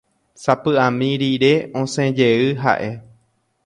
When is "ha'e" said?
2.65-2.91